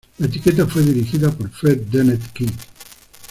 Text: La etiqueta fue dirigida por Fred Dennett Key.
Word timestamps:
La 0.17 0.25
etiqueta 0.25 0.65
fue 0.65 0.81
dirigida 0.81 1.29
por 1.31 1.47
Fred 1.51 1.81
Dennett 1.81 2.31
Key. 2.33 2.49